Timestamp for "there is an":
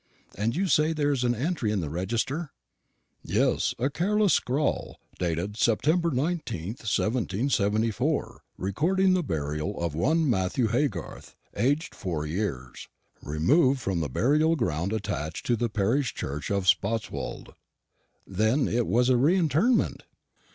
0.93-1.35